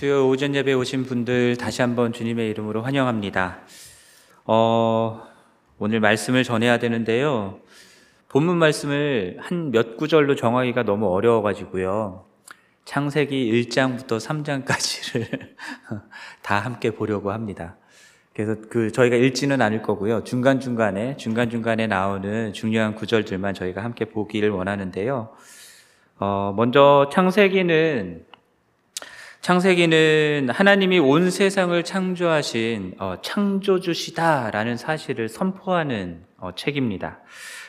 [0.00, 3.58] 수요 오전 예배 오신 분들 다시 한번 주님의 이름으로 환영합니다.
[4.46, 5.20] 어,
[5.78, 7.60] 오늘 말씀을 전해야 되는데요.
[8.30, 12.24] 본문 말씀을 한 몇 구절로 정하기가 너무 어려워가지고요.
[12.86, 15.26] 창세기 1장부터 3장까지를
[16.40, 17.76] 다 함께 보려고 합니다.
[18.32, 20.24] 그래서 그 저희가 읽지는 않을 거고요.
[20.24, 25.28] 중간중간에, 중간중간에 나오는 중요한 구절들만 저희가 함께 보기를 원하는데요.
[26.20, 28.29] 어, 먼저 창세기는
[29.40, 37.20] 창세기는 하나님이 온 세상을 창조하신 어, 창조주시다라는 사실을 선포하는 어, 책입니다.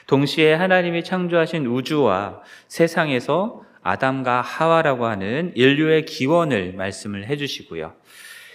[0.06, 7.94] 동시에 하나님이 창조하신 우주와 세상에서 아담과 하와라고 하는 인류의 기원을 말씀을 해주시고요.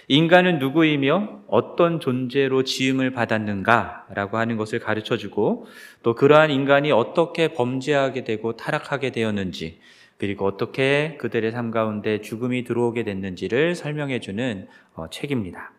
[0.09, 5.65] 인간은 누구이며 어떤 존재로 지음을 받았는가라고 하는 것을 가르쳐 주고
[6.03, 9.79] 또 그러한 인간이 어떻게 범죄하게 되고 타락하게 되었는지
[10.17, 15.71] 그리고 어떻게 그들의 삶 가운데 죽음이 들어오게 됐는지를 설명해 주는 어, 책입니다.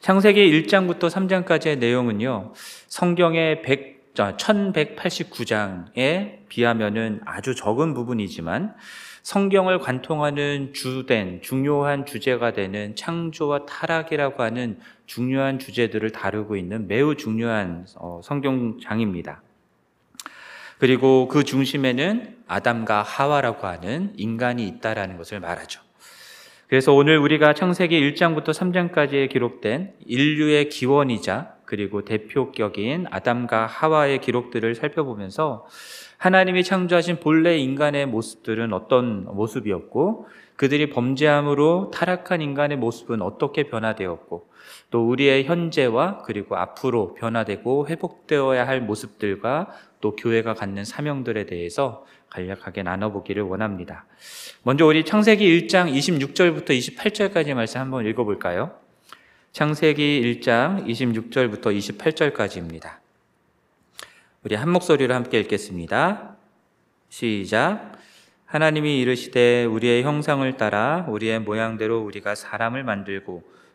[0.00, 2.52] 창세기 1장부터 3장까지의 내용은요,
[2.88, 8.74] 성경의 100, 1189장에 비하면은 아주 적은 부분이지만
[9.22, 17.86] 성경을 관통하는 주된 중요한 주제가 되는 창조와 타락이라고 하는 중요한 주제들을 다루고 있는 매우 중요한
[17.96, 19.42] 어, 성경장입니다.
[20.82, 25.80] 그리고 그 중심에는 아담과 하와라고 하는 인간이 있다라는 것을 말하죠.
[26.66, 35.68] 그래서 오늘 우리가 창세기 1장부터 3장까지에 기록된 인류의 기원이자 그리고 대표격인 아담과 하와의 기록들을 살펴보면서
[36.18, 44.50] 하나님이 창조하신 본래 인간의 모습들은 어떤 모습이었고 그들이 범죄함으로 타락한 인간의 모습은 어떻게 변화되었고
[44.92, 49.70] 또 우리의 현재와 그리고 앞으로 변화되고 회복되어야 할 모습들과
[50.02, 54.04] 또 교회가 갖는 사명들에 대해서 간략하게 나눠보기를 원합니다.
[54.62, 58.78] 먼저 우리 창세기 1장 26절부터 28절까지 말씀 한번 읽어볼까요?
[59.52, 62.98] 창세기 1장 26절부터 28절까지입니다.
[64.44, 66.36] 우리 한 목소리로 함께 읽겠습니다.
[67.08, 67.92] 시작.
[68.44, 73.42] 하나님이 이르시되 우리의 형상을 따라 우리의 모양대로 우리가 사람을 만들고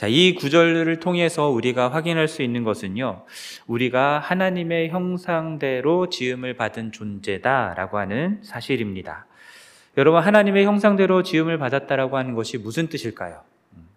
[0.00, 3.26] 자, 이 구절을 통해서 우리가 확인할 수 있는 것은요,
[3.66, 9.26] 우리가 하나님의 형상대로 지음을 받은 존재다라고 하는 사실입니다.
[9.98, 13.42] 여러분, 하나님의 형상대로 지음을 받았다라고 하는 것이 무슨 뜻일까요?
[13.74, 13.88] 음,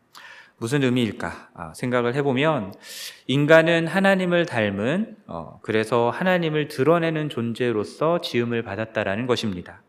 [0.57, 1.51] 무슨 의미일까?
[1.53, 2.73] 아, 생각을 해보면,
[3.27, 9.82] 인간은 하나님을 닮은, 어, 그래서 하나님을 드러내는 존재로서 지음을 받았다라는 것입니다.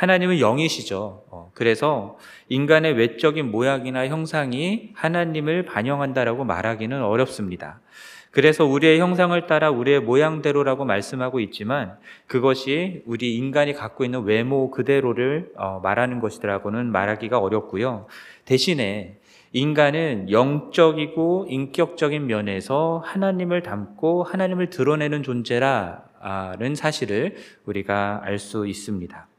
[0.00, 1.24] 하나님은 영이시죠.
[1.28, 2.16] 어, 그래서
[2.48, 7.82] 인간의 외적인 모양이나 형상이 하나님을 반영한다라고 말하기는 어렵습니다.
[8.30, 15.52] 그래서 우리의 형상을 따라 우리의 모양대로라고 말씀하고 있지만 그것이 우리 인간이 갖고 있는 외모 그대로를
[15.56, 18.06] 어, 말하는 것이라고는 말하기가 어렵고요.
[18.46, 19.18] 대신에
[19.52, 29.29] 인간은 영적이고 인격적인 면에서 하나님을 닮고 하나님을 드러내는 존재라는 사실을 우리가 알 수 있습니다.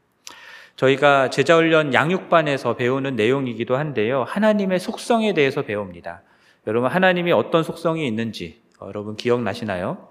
[0.76, 4.24] 저희가 제자훈련 양육반에서 배우는 내용이기도 한데요.
[4.26, 6.22] 하나님의 속성에 대해서 배웁니다.
[6.66, 10.08] 여러분, 하나님이 어떤 속성이 있는지 어, 여러분 기억나시나요?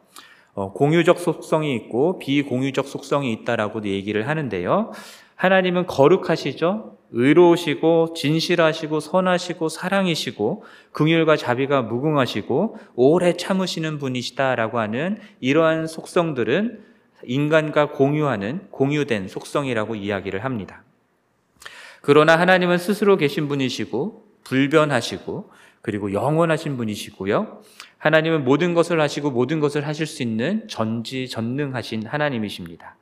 [0.53, 4.91] 어, 공유적 속성이 있고 비공유적 속성이 있다라고 얘기를 하는데요.
[5.35, 6.97] 하나님은 거룩하시죠?
[7.13, 16.90] 의로우시고 진실하시고 선하시고 사랑이시고 긍휼과 자비가 무궁하시고 오래 참으시는 분이시다라고 하는 이러한 속성들은
[17.23, 20.83] 인간과 공유하는 공유된 속성이라고 이야기를 합니다.
[22.01, 25.51] 그러나 하나님은 스스로 계신 분이시고 불변하시고
[25.81, 27.61] 그리고 영원하신 분이시고요.
[27.97, 32.97] 하나님은 모든 것을 하시고 모든 것을 하실 수 있는 전지전능하신 하나님이십니다.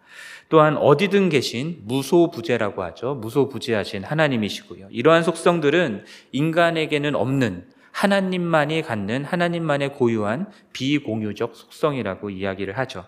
[0.49, 3.15] 또한 어디든 계신 무소부재라고 하죠.
[3.15, 4.87] 무소부재하신 하나님이시고요.
[4.89, 13.05] 이러한 속성들은 인간에게는 없는 하나님만이 갖는 하나님만의 고유한 비공유적 속성이라고 이야기를 하죠.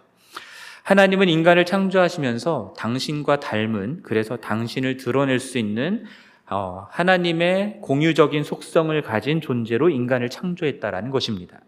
[0.91, 6.03] 하나님은 인간을 창조하시면서 당신과 닮은 그래서 당신을 드러낼 수 있는
[6.49, 11.61] 어, 하나님의 공유적인 속성을 가진 존재로 인간을 창조했다라는 것입니다.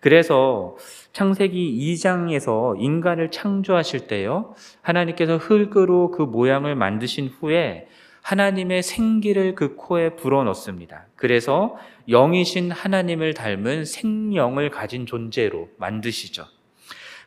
[0.00, 0.76] 그래서
[1.14, 7.88] 창세기 2장에서 인간을 창조하실 때요, 하나님께서 흙으로 그 모양을 만드신 후에
[8.20, 11.06] 하나님의 생기를 그 코에 불어넣습니다.
[11.16, 16.57] 그래서 영이신 하나님을 닮은 생명을 가진 존재로 만드시죠.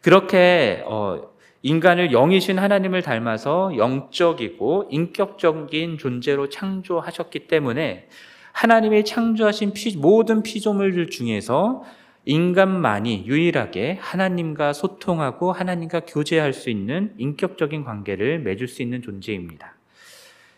[0.01, 1.31] 그렇게 어,
[1.61, 8.07] 인간을 영이신 하나님을 닮아서 영적이고 인격적인 존재로 창조하셨기 때문에
[8.51, 11.83] 하나님이 창조하신 피, 모든 피조물들 중에서
[12.25, 19.75] 인간만이 유일하게 하나님과 소통하고 하나님과 교제할 수 있는 인격적인 관계를 맺을 수 있는 존재입니다.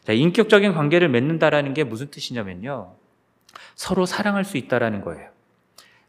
[0.04, 2.96] 자, 인격적인 관계를 맺는다라는 게 무슨 뜻이냐면요.
[3.76, 5.30] 서로 사랑할 수 있다라는 거예요.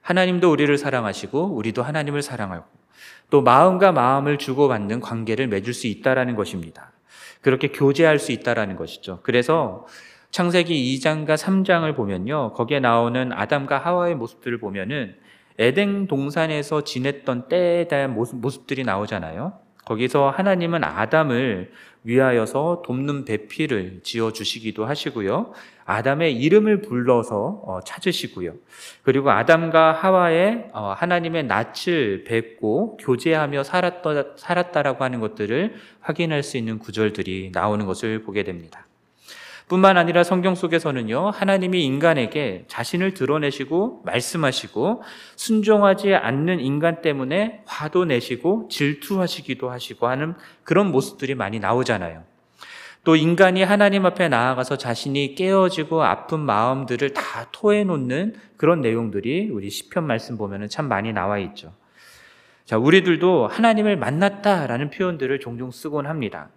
[0.01, 2.84] 하나님도 우리를 사랑하시고 우리도 하나님을 사랑하고
[3.31, 6.93] 또 마음과 마음을 주고받는 관계를 맺을 수 있다라는 것입니다.
[7.41, 9.21] 그렇게 교제할 수 있다라는 것이죠.
[9.23, 9.87] 그래서
[10.31, 12.55] 창세기 2장과 3장을 보면요.
[12.55, 15.15] 거기에 나오는 아담과 하와의 모습들을 보면은
[15.59, 19.53] 에덴 동산에서 지냈던 때에 대한 모습, 모습들이 나오잖아요.
[19.87, 21.71] 거기서 하나님은 아담을
[22.05, 25.53] 위하여서 돕는 배필을 지어 주시기도 하시고요.
[25.87, 28.55] 아담의 이름을 불러서 어, 찾으시고요.
[29.03, 36.79] 그리고 아담과 하와의 어, 하나님의 낯을 뵙고 교제하며 살았다, 살았다라고 하는 것들을 확인할 수 있는
[36.79, 38.87] 구절들이 나오는 것을 보게 됩니다.
[39.69, 45.03] 뿐만 아니라 성경 속에서는요, 하나님이 인간에게 자신을 드러내시고 말씀하시고
[45.37, 50.35] 순종하지 않는 인간 때문에 화도 내시고 질투하시기도 하시고 하는
[50.65, 52.25] 그런 모습들이 많이 나오잖아요.
[53.05, 60.07] 또 인간이 하나님 앞에 나아가서 자신이 깨어지고 아픈 마음들을 다 토해놓는 그런 내용들이 우리 시편
[60.07, 61.73] 말씀 보면은 참 많이 나와 있죠.
[62.65, 66.49] 자, 우리들도 하나님을 만났다라는 표현들을 종종 쓰곤 합니다.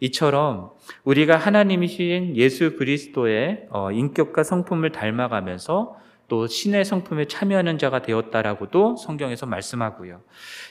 [0.00, 0.70] 이처럼
[1.04, 5.96] 우리가 하나님이신 예수 그리스도의 어, 인격과 성품을 닮아가면서
[6.28, 10.20] 또 신의 성품에 참여하는 자가 되었다라고도 성경에서 말씀하고요.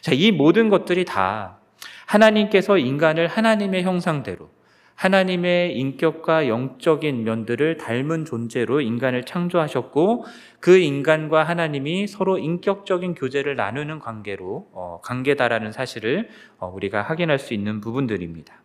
[0.02, 1.60] 자, 이 모든 것들이 다
[2.06, 4.50] 하나님께서 인간을 하나님의 형상대로
[4.96, 10.26] 하나님의 인격과 영적인 면들을 닮은 존재로 인간을 창조하셨고
[10.60, 16.30] 그 인간과 하나님이 서로 인격적인 교제를 나누는 관계로 어, 관계다라는 사실을
[16.60, 18.65] 어, 우리가 확인할 수 있는 부분들입니다.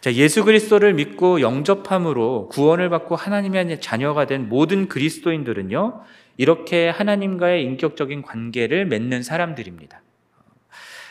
[0.00, 6.02] 자, 예수 그리스도를 믿고 영접함으로 구원을 받고 하나님의 자녀가 된 모든 그리스도인들은요,
[6.36, 10.02] 이렇게 하나님과의 인격적인 관계를 맺는 사람들입니다.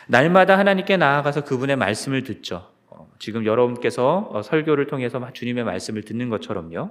[0.06, 2.70] 날마다 하나님께 나아가서 그분의 말씀을 듣죠.
[2.86, 6.90] 어, 지금 여러분께서 어, 설교를 통해서 주님의 말씀을 듣는 것처럼요.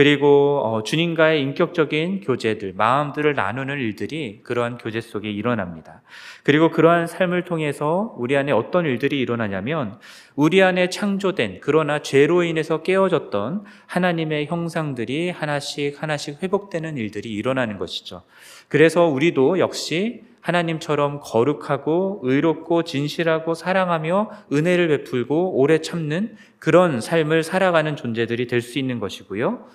[0.00, 6.00] 그리고 어, 주님과의 인격적인 교제들, 마음들을 나누는 일들이 그러한 교제 속에 일어납니다.
[6.42, 9.98] 그리고 그러한 삶을 통해서 우리 안에 어떤 일들이 일어나냐면
[10.36, 18.22] 우리 안에 창조된 그러나 죄로 인해서 깨어졌던 하나님의 형상들이 하나씩 하나씩 회복되는 일들이 일어나는 것이죠.
[18.68, 27.96] 그래서 우리도 역시 하나님처럼 거룩하고 의롭고 진실하고 사랑하며 은혜를 베풀고 오래 참는 그런 삶을 살아가는
[27.96, 29.66] 존재들이 될 수 있는 것이고요.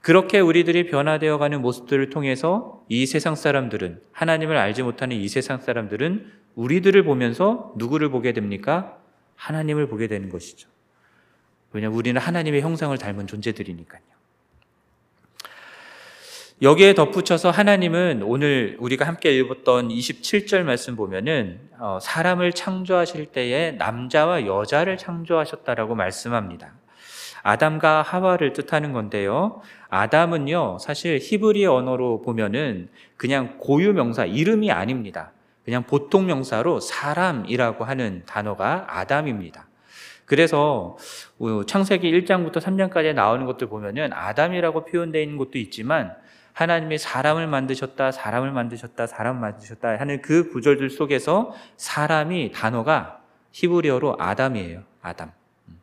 [0.00, 6.32] 그렇게 우리들이 변화되어 가는 모습들을 통해서 이 세상 사람들은 하나님을 알지 못하는 이 세상 사람들은
[6.54, 8.98] 우리들을 보면서 누구를 보게 됩니까?
[9.36, 10.68] 하나님을 보게 되는 것이죠.
[11.72, 14.02] 왜냐하면 우리는 하나님의 형상을 닮은 존재들이니까요.
[16.60, 24.46] 여기에 덧붙여서 하나님은 오늘 우리가 함께 읽었던 27절 말씀 보면은 어, 사람을 창조하실 때에 남자와
[24.46, 26.72] 여자를 창조하셨다라고 말씀합니다.
[27.48, 29.62] 아담과 하와를 뜻하는 건데요.
[29.88, 35.32] 아담은요, 사실 히브리 언어로 보면은 그냥 고유 명사, 이름이 아닙니다.
[35.64, 39.66] 그냥 보통 명사로 사람이라고 하는 단어가 아담입니다.
[40.26, 40.98] 그래서
[41.38, 46.14] 어, 창세기 1장부터 3장까지 나오는 것들 보면은 아담이라고 표현되어 있는 것도 있지만
[46.52, 54.82] 하나님이 사람을 만드셨다, 사람을 만드셨다, 사람 만드셨다 하는 그 구절들 속에서 사람이 단어가 히브리어로 아담이에요.
[55.00, 55.32] 아담.
[55.68, 55.80] 음.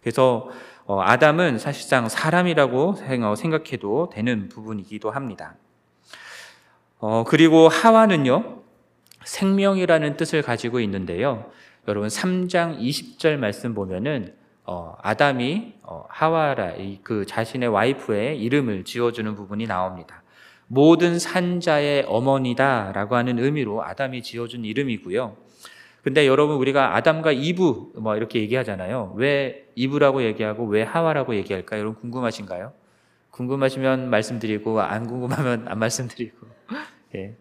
[0.00, 2.96] 그래서 어, 아담은 사실상 사람이라고
[3.36, 5.56] 생각해도 되는 부분이기도 합니다.
[6.98, 8.62] 어, 그리고 하와는요,
[9.24, 11.50] 생명이라는 뜻을 가지고 있는데요.
[11.88, 19.66] 여러분 3장 20절 말씀 보면은 어, 아담이 어, 하와라 그 자신의 와이프의 이름을 지어주는 부분이
[19.66, 20.22] 나옵니다.
[20.66, 25.36] 모든 산자의 어머니다라고 하는 의미로 아담이 지어준 이름이고요.
[26.04, 29.14] 근데 여러분 우리가 아담과 이브 뭐 이렇게 얘기하잖아요.
[29.16, 31.78] 왜 이브라고 얘기하고 왜 하와라고 얘기할까?
[31.78, 32.74] 여러분 궁금하신가요?
[33.30, 36.46] 궁금하시면 말씀드리고 안 궁금하면 안 말씀드리고.
[37.16, 37.34] 예.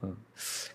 [0.00, 0.14] 어,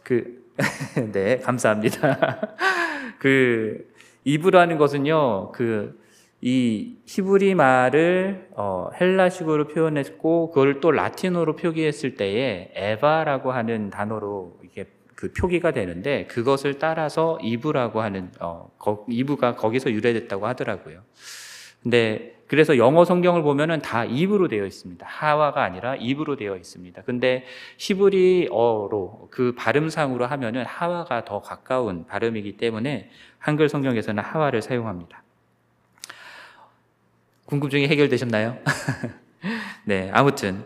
[0.04, 0.44] 그,
[1.14, 2.56] 네, 감사합니다.
[3.18, 3.90] 그,
[4.26, 6.00] 이브라는 것은요, 그,
[6.42, 14.86] 이 히브리 말을 어, 헬라식으로 표현했고, 그걸 또 라틴어로 표기했을 때에 에바라고 하는 단어로 이게
[15.22, 21.04] 그 표기가 되는데 그것을 따라서 이브라고 하는 어, 거, 이브가 거기서 유래됐다고 하더라고요.
[21.84, 25.06] 근데 그래서 영어 성경을 보면은 다 입으로 되어 있습니다.
[25.08, 27.04] 하와가 아니라 입으로 되어 있습니다.
[27.04, 27.46] 근데
[27.78, 35.22] 히브리어로 그 발음상으로 하면은 하와가 더 가까운 발음이기 때문에 한글 성경에서는 하와를 사용합니다.
[37.46, 38.58] 궁금증이 해결되셨나요?
[39.86, 40.66] 네, 아무튼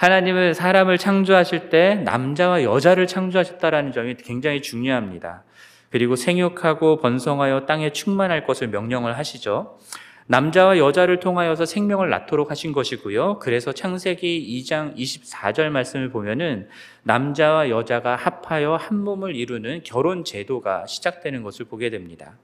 [0.00, 5.44] 하나님은 사람을 창조하실 때 남자와 여자를 창조하셨다라는 점이 굉장히 중요합니다.
[5.90, 9.78] 그리고 생육하고 번성하여 땅에 충만할 것을 명령을 하시죠.
[10.26, 13.40] 남자와 여자를 통하여서 생명을 낳도록 하신 것이고요.
[13.40, 16.70] 그래서 창세기 2장 24절 말씀을 보면은
[17.02, 22.38] 남자와 여자가 합하여 한 몸을 이루는 결혼 제도가 시작되는 것을 보게 됩니다.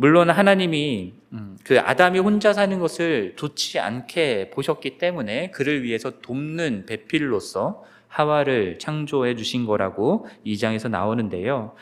[0.00, 6.86] 물론 하나님이 음, 그 아담이 혼자 사는 것을 좋지 않게 보셨기 때문에 그를 위해서 돕는
[6.86, 11.74] 배필로서 하와를 창조해 주신 거라고 2장에서 나오는데요.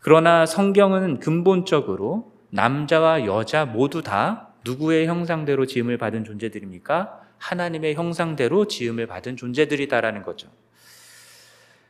[0.00, 7.20] 그러나 성경은 근본적으로 남자와 여자 모두 다 누구의 형상대로 지음을 받은 존재들입니까?
[7.36, 10.48] 하나님의 형상대로 지음을 받은 존재들이다라는 거죠.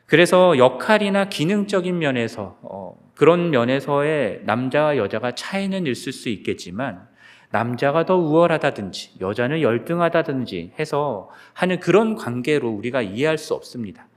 [0.07, 7.05] 그래서 역할이나 기능적인 면에서 어, 그런 면에서의 남자와 여자가 차이는 있을 수 있겠지만
[7.51, 14.07] 남자가 더 우월하다든지 여자는 열등하다든지 해서 하는 그런 관계로 우리가 이해할 수 없습니다.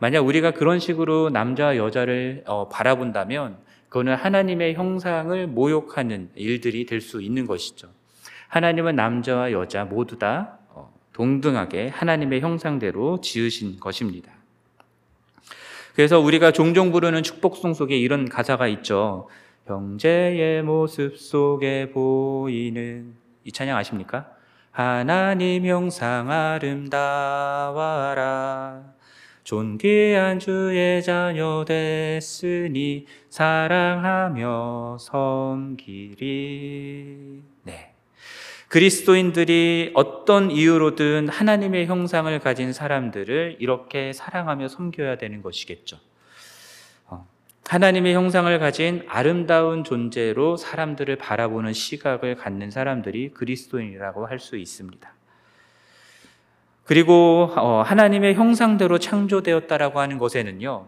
[0.00, 7.22] 만약 우리가 그런 식으로 남자와 여자를 어, 바라본다면 그거는 하나님의 형상을 모욕하는 일들이 될 수
[7.22, 7.86] 있는 것이죠.
[8.48, 14.39] 하나님은 남자와 여자 모두 다 어, 동등하게 하나님의 형상대로 지으신 것입니다.
[16.00, 19.28] 그래서 우리가 종종 부르는 축복송 속에 이런 가사가 있죠.
[19.66, 23.12] 형제의 모습 속에 보이는
[23.44, 24.30] 이 찬양 아십니까?
[24.70, 26.94] 하나님 형상 아름다워라
[29.44, 36.16] 존귀한 주의 자녀 됐으니 사랑하며 섬기리
[37.59, 37.59] 네.
[38.70, 45.98] 그리스도인들이 어떤 이유로든 하나님의 형상을 가진 사람들을 이렇게 사랑하며 섬겨야 되는 것이겠죠.
[47.08, 47.26] 어,
[47.66, 55.14] 하나님의 형상을 가진 아름다운 존재로 사람들을 바라보는 시각을 갖는 사람들이 그리스도인이라고 할 수 있습니다.
[56.84, 60.86] 그리고 어, 하나님의 형상대로 창조되었다라고 하는 것에는요,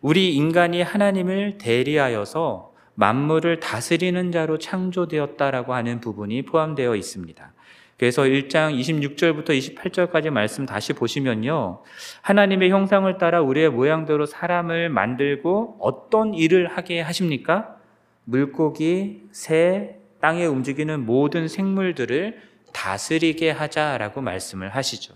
[0.00, 7.52] 우리 인간이 하나님을 대리하여서 만물을 다스리는 자로 창조되었다라고 하는 부분이 포함되어 있습니다.
[8.00, 11.82] 그래서 1장 26절부터 28절까지 말씀 다시 보시면요.
[12.22, 17.76] 하나님의 형상을 따라 우리의 모양대로 사람을 만들고 어떤 일을 하게 하십니까?
[18.24, 22.40] 물고기, 새, 땅에 움직이는 모든 생물들을
[22.72, 25.14] 다스리게 하자라고 말씀을 하시죠.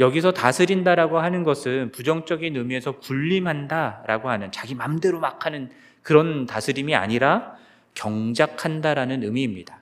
[0.00, 5.70] 여기서 다스린다라고 하는 것은 부정적인 의미에서 군림한다라고 하는 자기 맘대로 막 하는
[6.04, 7.56] 그런 다스림이 아니라
[7.94, 9.80] 경작한다라는 의미입니다.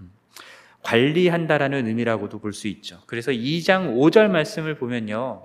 [0.00, 0.10] 음,
[0.82, 3.00] 관리한다라는 의미라고도 볼 수 있죠.
[3.06, 5.42] 그래서 2장 5절 말씀을 보면요.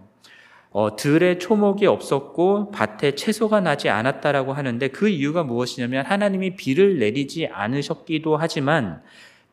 [0.69, 7.47] 어, 들에 초목이 없었고 밭에 채소가 나지 않았다라고 하는데 그 이유가 무엇이냐면 하나님이 비를 내리지
[7.47, 9.01] 않으셨기도 하지만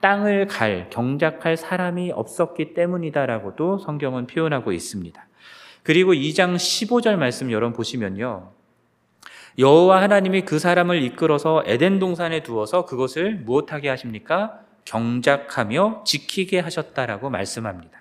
[0.00, 5.26] 땅을 갈, 경작할 사람이 없었기 때문이다라고도 성경은 표현하고 있습니다.
[5.82, 8.57] 그리고 2장 15절 말씀 여러분 보시면요.
[9.58, 14.60] 여호와 하나님이 그 사람을 이끌어서 에덴 동산에 두어서 그것을 무엇하게 하십니까?
[14.84, 17.98] 경작하며 지키게 하셨다라고 말씀합니다.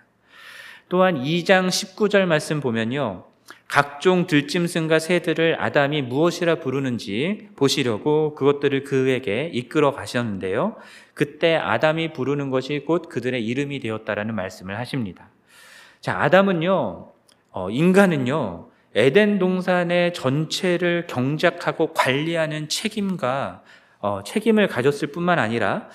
[0.88, 3.26] 또한 2장 19절 말씀 보면요.
[3.68, 10.76] 각종 들짐승과 새들을 아담이 무엇이라 부르는지 보시려고 그것들을 그에게 이끌어 가셨는데요.
[11.14, 15.30] 그때 아담이 부르는 것이 곧 그들의 이름이 되었다라는 말씀을 하십니다.
[16.00, 17.12] 자, 아담은요,
[17.52, 23.62] 어, 인간은요, 에덴 동산의 전체를 경작하고 관리하는 책임과
[24.00, 25.88] 어, 책임을 가졌을 뿐만 아니라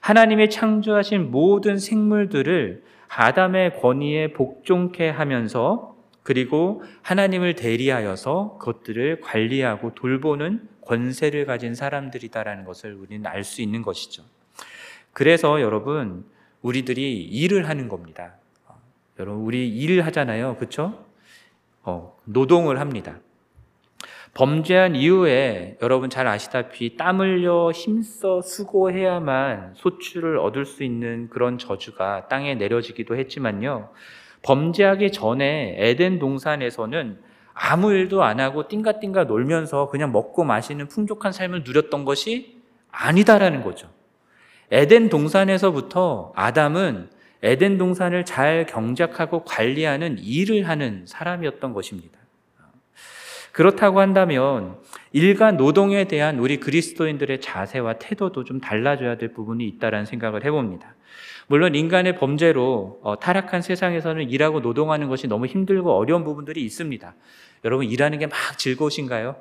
[0.00, 11.46] 하나님의 창조하신 모든 생물들을 아담의 권위에 복종케 하면서 그리고 하나님을 대리하여서 그것들을 관리하고 돌보는 권세를
[11.46, 14.22] 가진 사람들이다라는 것을 우리는 알 수 있는 것이죠.
[15.14, 16.26] 그래서 여러분
[16.60, 18.34] 우리들이 일을 하는 겁니다.
[18.66, 18.74] 어,
[19.18, 21.09] 여러분 우리 일을 하잖아요, 그렇죠?
[21.82, 23.18] 어, 노동을 합니다.
[24.34, 32.28] 범죄한 이후에 여러분 잘 아시다시피 땀 흘려 힘써 수고해야만 소출을 얻을 수 있는 그런 저주가
[32.28, 33.90] 땅에 내려지기도 했지만요.
[34.42, 37.18] 범죄하기 전에 에덴 동산에서는
[37.52, 43.88] 아무 일도 안 하고 띵가띵가 놀면서 그냥 먹고 마시는 풍족한 삶을 누렸던 것이 아니다라는 거죠.
[44.70, 47.10] 에덴 동산에서부터 아담은
[47.42, 52.18] 에덴 동산을 잘 경작하고 관리하는 일을 하는 사람이었던 것입니다.
[53.52, 54.76] 그렇다고 한다면
[55.12, 60.94] 일간 노동에 대한 우리 그리스도인들의 자세와 태도도 좀 달라져야 될 부분이 있다라는 생각을 해봅니다.
[61.48, 67.14] 물론 인간의 범죄로 어, 타락한 세상에서는 일하고 노동하는 것이 너무 힘들고 어려운 부분들이 있습니다.
[67.64, 69.34] 여러분 일하는 게 막 즐거우신가요?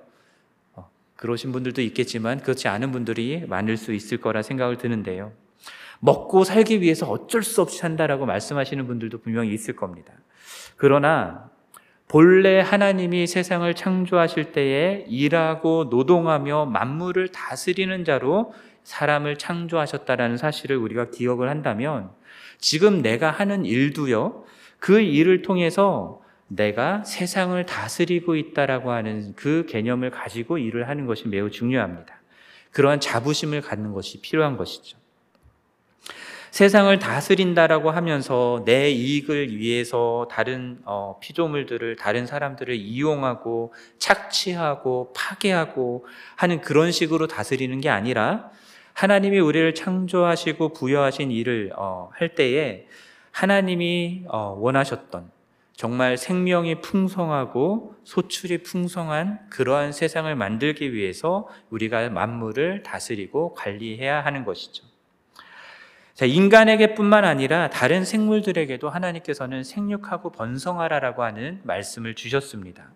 [0.73, 5.31] 어, 그러신 분들도 있겠지만 그렇지 않은 분들이 많을 수 있을 거라 생각을 드는데요.
[5.99, 10.13] 먹고 살기 위해서 어쩔 수 없이 산다라고 말씀하시는 분들도 분명히 있을 겁니다.
[10.77, 11.49] 그러나
[12.07, 18.53] 본래 하나님이 세상을 창조하실 때에 일하고 노동하며 만물을 다스리는 자로
[18.83, 22.09] 사람을 창조하셨다라는 사실을 우리가 기억을 한다면
[22.57, 24.43] 지금 내가 하는 일도요,
[24.79, 31.51] 그 일을 통해서 내가 세상을 다스리고 있다라고 하는 그 개념을 가지고 일을 하는 것이 매우
[31.51, 32.19] 중요합니다.
[32.71, 34.97] 그러한 자부심을 갖는 것이 필요한 것이죠.
[36.51, 46.61] 세상을 다스린다라고 하면서 내 이익을 위해서 다른 어, 피조물들을 다른 사람들을 이용하고 착취하고 파괴하고 하는
[46.61, 48.49] 그런 식으로 다스리는 게 아니라
[48.93, 52.87] 하나님이 우리를 창조하시고 부여하신 일을 어, 할 때에
[53.31, 55.31] 하나님이 어, 원하셨던
[55.73, 64.88] 정말 생명이 풍성하고 소출이 풍성한 그러한 세상을 만들기 위해서 우리가 만물을 다스리고 관리해야 하는 것이죠.
[66.19, 72.91] 자, 인간에게뿐만 아니라 다른 생물들에게도 하나님께서는 생육하고 번성하라라고 하는 말씀을 주셨습니다.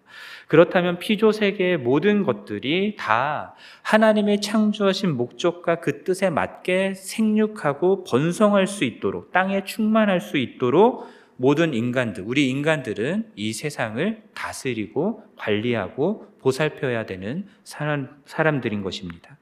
[0.50, 8.84] 그렇다면 피조 세계의 모든 것들이 다 하나님의 창조하신 목적과 그 뜻에 맞게 생육하고 번성할 수
[8.84, 17.48] 있도록 땅에 충만할 수 있도록 모든 인간들, 우리 인간들은 이 세상을 다스리고 관리하고 보살펴야 되는
[17.64, 19.38] 사람, 사람들인 것입니다.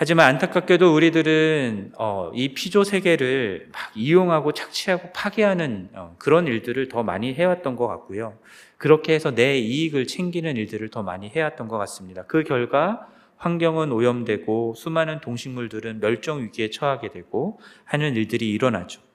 [0.00, 7.02] 하지만 안타깝게도 우리들은 어, 이 피조 세계를 막 이용하고 착취하고 파괴하는 어, 그런 일들을 더
[7.02, 8.38] 많이 해왔던 것 같고요.
[8.76, 12.22] 그렇게 해서 내 이익을 챙기는 일들을 더 많이 해왔던 것 같습니다.
[12.28, 19.07] 그 결과 환경은 오염되고 수많은 동식물들은 멸종 위기에 처하게 되고 하는 일들이 일어나죠.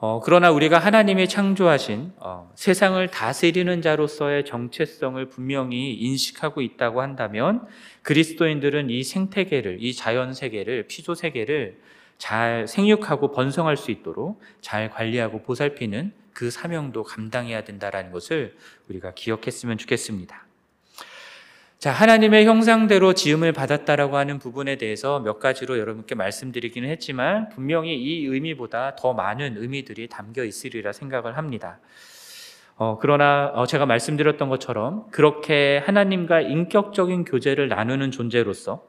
[0.00, 7.66] 어, 그러나 우리가 하나님이 창조하신 어, 세상을 다스리는 자로서의 정체성을 분명히 인식하고 있다고 한다면
[8.02, 11.80] 그리스도인들은 이 생태계를, 이 자연 세계를, 피조 세계를
[12.16, 18.56] 잘 생육하고 번성할 수 있도록 잘 관리하고 보살피는 그 사명도 감당해야 된다라는 것을
[18.88, 20.47] 우리가 기억했으면 좋겠습니다.
[21.78, 28.26] 자, 하나님의 형상대로 지음을 받았다라고 하는 부분에 대해서 몇 가지로 여러분께 말씀드리기는 했지만 분명히 이
[28.26, 31.78] 의미보다 더 많은 의미들이 담겨 있으리라 생각을 합니다.
[32.74, 38.84] 어, 그러나 어, 제가 말씀드렸던 것처럼 그렇게 하나님과 인격적인 교제를 나누는 존재로서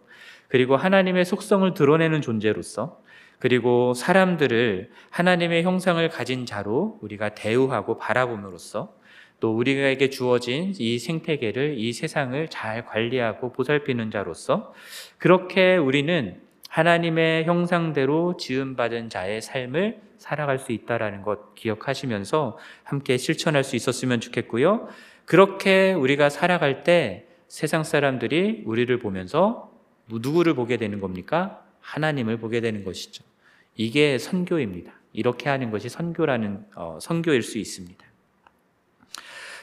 [0.47, 3.01] 그리고 하나님의 속성을 드러내는 존재로서
[3.37, 8.97] 그리고 사람들을 하나님의 형상을 가진 자로 우리가 대우하고 바라봄으로써
[9.39, 14.73] 또 우리에게 주어진 이 생태계를 이 세상을 잘 관리하고 보살피는 자로서
[15.17, 23.75] 그렇게 우리는 하나님의 형상대로 지음받은 자의 삶을 살아갈 수 있다라는 것 기억하시면서 함께 실천할 수
[23.75, 24.87] 있었으면 좋겠고요.
[25.25, 29.71] 그렇게 우리가 살아갈 때 세상 사람들이 우리를 보면서
[30.07, 31.63] 누구를 보게 되는 겁니까?
[31.81, 33.23] 하나님을 보게 되는 것이죠.
[33.75, 34.91] 이게 선교입니다.
[35.13, 38.08] 이렇게 하는 것이 선교라는 어, 선교일 수 있습니다.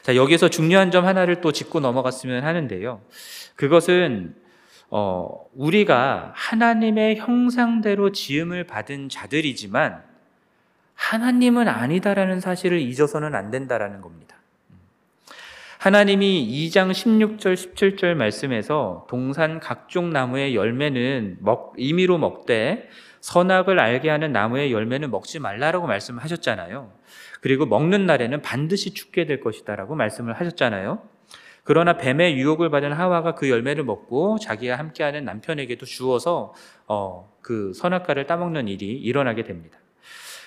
[0.07, 3.01] 자, 여기서 중요한 점 하나를 또 짚고 넘어갔으면 하는데요.
[3.57, 4.37] 그것은
[4.89, 10.05] 어, 우리가 하나님의 형상대로 지음을 받은 자들이지만
[10.95, 14.37] 하나님은 아니다라는 사실을 잊어서는 안 된다라는 겁니다.
[15.79, 22.89] 하나님이 2장 16절 17절 말씀에서 동산 각종 나무의 열매는 먹, 임의로 먹되
[23.23, 26.93] 선악을 알게 하는 나무의 열매는 먹지 말라라고 말씀하셨잖아요.
[27.41, 31.01] 그리고 먹는 날에는 반드시 죽게 될 것이다라고 말씀을 하셨잖아요.
[31.65, 36.55] 그러나 뱀의 유혹을 받은 하와가 그 열매를 먹고 자기와 함께하는 남편에게도 주어서
[36.87, 39.79] 어, 그 선악과를 따먹는 일이 일어나게 됩니다.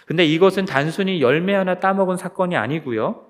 [0.06, 3.26] 근데 이것은 단순히 열매 하나 따먹은 사건이 아니고요.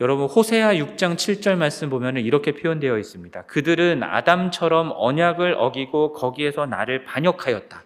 [0.00, 3.42] 여러분 호세아 6장 7절 말씀 보면 이렇게 표현되어 있습니다.
[3.42, 7.84] 그들은 아담처럼 언약을 어기고 거기에서 나를 반역하였다.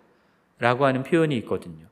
[0.58, 1.86] 라고 하는 표현이 있거든요.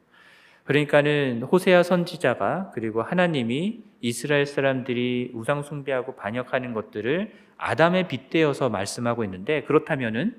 [0.65, 9.63] 그러니까는 호세아 선지자가 그리고 하나님이 이스라엘 사람들이 우상 숭배하고 반역하는 것들을 아담에 빗대어서 말씀하고 있는데
[9.65, 10.37] 그렇다면은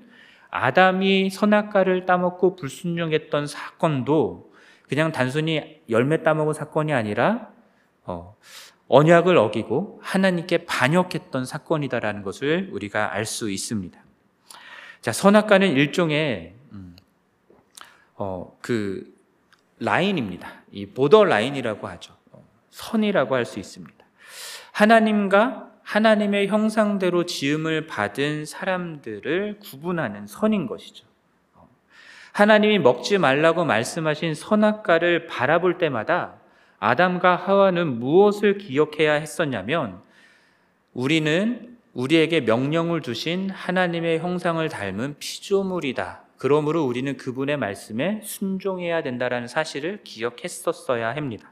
[0.50, 4.52] 아담이 선악과를 따먹고 불순종했던 사건도
[4.88, 7.50] 그냥 단순히 열매 따먹은 사건이 아니라
[8.04, 8.36] 어,
[8.88, 13.98] 언약을 어기고 하나님께 반역했던 사건이다라는 것을 우리가 알 수 있습니다.
[15.00, 16.96] 자, 선악과는 일종의 음,
[18.14, 19.15] 어, 그
[19.78, 20.62] 라인입니다.
[20.72, 22.14] 이 보더 라인이라고 하죠.
[22.32, 23.94] 어, 선이라고 할 수 있습니다.
[24.72, 31.06] 하나님과 하나님의 형상대로 지음을 받은 사람들을 구분하는 선인 것이죠.
[32.32, 36.34] 하나님이 먹지 말라고 말씀하신 선악과를 바라볼 때마다
[36.78, 40.02] 아담과 하와는 무엇을 기억해야 했었냐면
[40.92, 46.25] 우리는 우리에게 명령을 주신 하나님의 형상을 닮은 피조물이다.
[46.38, 51.50] 그러므로 우리는 그분의 말씀에 순종해야 된다라는 사실을 기억했었어야 합니다.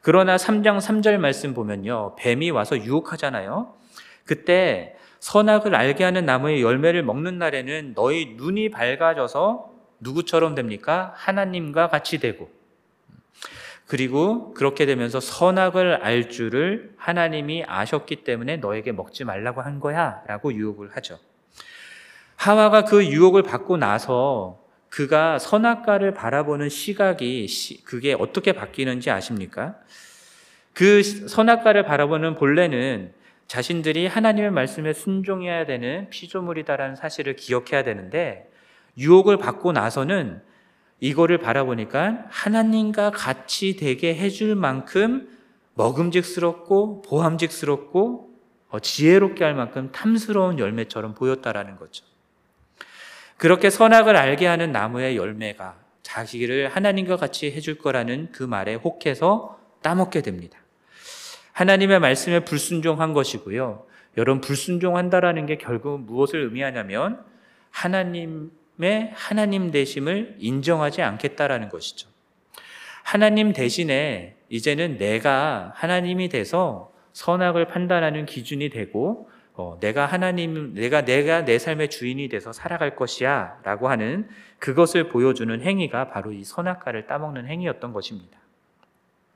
[0.00, 2.14] 그러나 3장 3절 말씀 보면요.
[2.16, 3.74] 뱀이 와서 유혹하잖아요.
[4.26, 11.14] 그때 선악을 알게 하는 나무의 열매를 먹는 날에는 너희 눈이 밝아져서 누구처럼 됩니까?
[11.16, 12.50] 하나님과 같이 되고
[13.86, 20.52] 그리고 그렇게 되면서 선악을 알 줄을 하나님이 아셨기 때문에 너에게 먹지 말라고 한 거야 라고
[20.52, 21.18] 유혹을 하죠.
[22.36, 27.46] 하와가 그 유혹을 받고 나서 그가 선악과를 바라보는 시각이
[27.84, 29.76] 그게 어떻게 바뀌는지 아십니까?
[30.72, 33.12] 그 선악과를 바라보는 본래는
[33.46, 38.50] 자신들이 하나님의 말씀에 순종해야 되는 피조물이다라는 사실을 기억해야 되는데
[38.96, 40.42] 유혹을 받고 나서는
[41.00, 45.28] 이거를 바라보니까 하나님과 같이 되게 해줄 만큼
[45.74, 48.30] 먹음직스럽고 보함직스럽고
[48.68, 52.04] 어, 지혜롭게 할 만큼 탐스러운 열매처럼 보였다라는 거죠.
[53.36, 60.22] 그렇게 선악을 알게 하는 나무의 열매가 자기를 하나님과 같이 해줄 거라는 그 말에 혹해서 따먹게
[60.22, 60.58] 됩니다.
[61.52, 63.86] 하나님의 말씀에 불순종한 것이고요.
[64.16, 67.24] 여러분, 불순종한다라는 게 결국 무엇을 의미하냐면
[67.70, 72.08] 하나님의 하나님 되심을 인정하지 않겠다라는 것이죠.
[73.02, 81.44] 하나님 대신에 이제는 내가 하나님이 돼서 선악을 판단하는 기준이 되고 어, 내가 하나님, 내가 내가
[81.44, 87.92] 내 삶의 주인이 돼서 살아갈 것이야라고 하는 그것을 보여주는 행위가 바로 이 선악과를 따먹는 행위였던
[87.92, 88.36] 것입니다.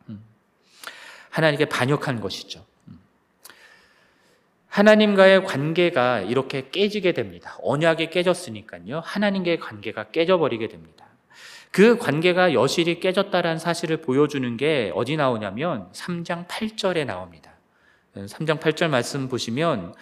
[0.08, 0.20] 음.
[1.30, 2.64] 하나님께 반역한 것이죠.
[2.88, 2.98] 음.
[4.66, 7.56] 하나님과의 관계가 이렇게 깨지게 됩니다.
[7.62, 9.00] 언약이 깨졌으니까요.
[9.04, 11.06] 하나님과의 관계가 깨져버리게 됩니다.
[11.70, 17.47] 그 관계가 여실히 깨졌다라는 사실을 보여주는 게 어디 나오냐면 3장 8절에 나옵니다.
[18.26, 19.94] 3장 8절 말씀 보시면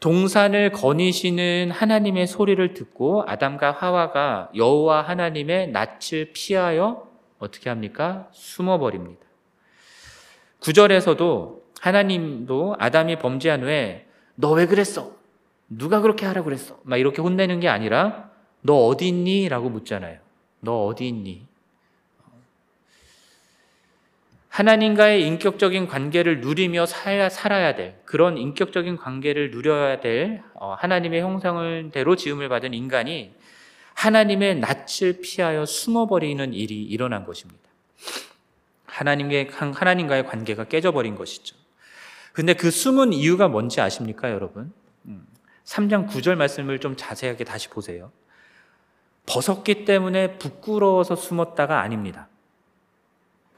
[0.00, 8.28] 동산을 거니시는 하나님의 소리를 듣고 아담과 하와가 여호와 하나님의 낯을 피하여 어떻게 합니까?
[8.32, 9.20] 숨어 버립니다.
[10.60, 15.12] 9절에서도 하나님도 아담이 범죄한 후에 너 왜 그랬어?
[15.68, 16.78] 누가 그렇게 하라고 그랬어?
[16.84, 18.30] 막 이렇게 혼내는 게 아니라
[18.62, 19.48] 너 어디 있니?
[19.48, 20.18] 라고 묻잖아요.
[20.60, 21.47] 너 어디 있니?
[24.58, 32.48] 하나님과의 인격적인 관계를 누리며 살아야 될 그런 인격적인 관계를 누려야 될 어, 하나님의 형상대로 지음을
[32.48, 33.36] 받은 인간이
[33.94, 37.62] 하나님의 낯을 피하여 숨어버리는 일이 일어난 것입니다.
[38.86, 41.54] 하나님의, 하나님과의 관계가 깨져버린 것이죠.
[42.32, 44.72] 근데 그 숨은 이유가 뭔지 아십니까, 여러분?
[45.66, 48.10] 3장 음, 9절 말씀을 좀 자세하게 다시 보세요.
[49.26, 52.28] 벗었기 때문에 부끄러워서 숨었다가 아닙니다.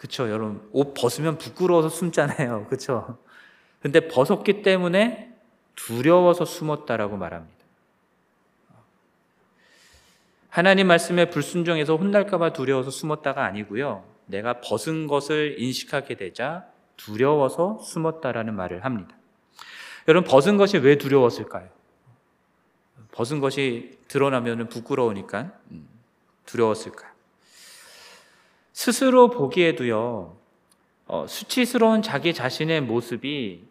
[0.01, 0.67] 그쵸, 여러분.
[0.73, 2.69] 옷 벗으면 부끄러워서 숨잖아요.
[2.71, 3.19] 그쵸?
[3.83, 5.31] 근데 벗었기 때문에
[5.77, 7.55] 두려워서 숨었다라고 말합니다.
[10.49, 14.03] 하나님 말씀에 불순종해서 혼날까봐 두려워서 숨었다가 아니고요.
[14.25, 16.65] 내가 벗은 것을 인식하게 되자
[16.97, 19.15] 두려워서 숨었다라는 말을 합니다.
[20.09, 21.69] 여러분, 벗은 것이 왜 두려웠을까요?
[23.13, 25.87] 벗은 것이 드러나면 부끄러우니까 음,
[26.47, 27.11] 두려웠을까요?
[28.81, 30.39] 스스로 보기에도요,
[31.07, 33.63] 어, 수치스러운 자기 자신의 모습이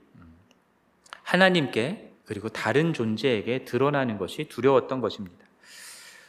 [1.23, 5.47] 하나님께 그리고 다른 존재에게 드러나는 것이 두려웠던 것입니다.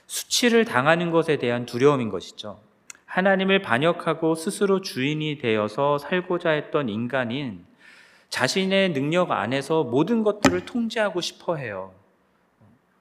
[0.07, 2.59] 수치를 당하는 것에 대한 두려움인 것이죠.
[3.05, 7.67] 하나님을 반역하고 스스로 주인이 되어서 살고자 했던 인간인
[8.31, 11.93] 자신의 능력 안에서 모든 것들을 통제하고 싶어 해요.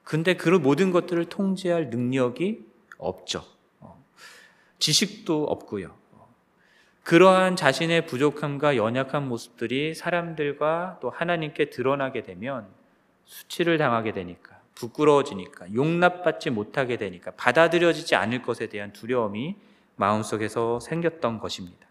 [0.04, 2.66] 근데 그 모든 것들을 통제할 능력이
[2.98, 3.59] 없죠.
[4.80, 5.94] 지식도 없고요.
[7.04, 12.66] 그러한 자신의 부족함과 연약한 모습들이 사람들과 또 하나님께 드러나게 되면
[13.24, 19.56] 수치를 당하게 되니까, 부끄러워지니까, 용납받지 못하게 되니까, 받아들여지지 않을 것에 대한 두려움이
[19.96, 21.86] 마음속에서 생겼던 것입니다.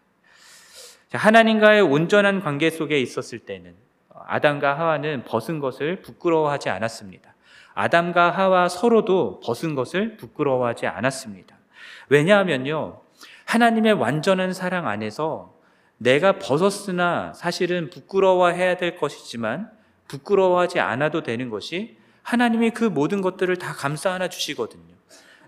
[1.12, 3.74] 하나님과의 온전한 관계 속에 있었을 때는
[4.08, 7.34] 아담과 하와는 벗은 것을 부끄러워하지 않았습니다.
[7.74, 11.59] 아담과 하와 서로도 벗은 것을 부끄러워하지 않았습니다.
[12.10, 13.00] 왜냐하면요.
[13.46, 15.54] 하나님의 완전한 사랑 안에서
[15.96, 19.70] 내가 벗었으나 사실은 부끄러워해야 될 것이지만
[20.08, 24.94] 부끄러워하지 않아도 되는 것이 하나님이 그 모든 것들을 다 감싸 안아 주시거든요.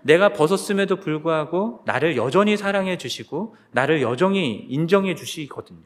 [0.01, 5.83] 내가 벗었음에도 불구하고 나를 여전히 사랑해 주시고 나를 여전히 인정해 주시거든요.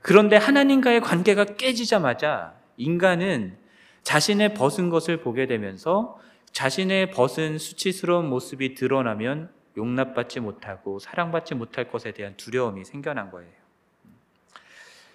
[0.00, 3.56] 그런데 하나님과의 관계가 깨지자마자 인간은
[4.02, 6.18] 자신의 벗은 것을 보게 되면서
[6.52, 13.50] 자신의 벗은 수치스러운 모습이 드러나면 용납받지 못하고 사랑받지 못할 것에 대한 두려움이 생겨난 거예요.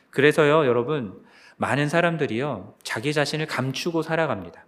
[0.10, 1.24] 그래서요, 여러분,
[1.58, 4.65] 많은 사람들이요, 자기 자신을 감추고 살아갑니다.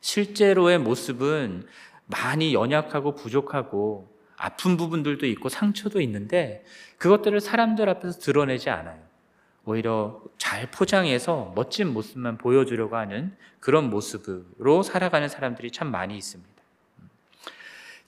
[0.00, 1.66] 실제로의 모습은
[2.06, 6.64] 많이 연약하고 부족하고 아픈 부분들도 있고 상처도 있는데
[6.98, 9.02] 그것들을 사람들 앞에서 드러내지 않아요.
[9.64, 16.53] 오히려 잘 포장해서 멋진 모습만 보여주려고 하는 그런 모습으로 살아가는 사람들이 참 많이 있습니다.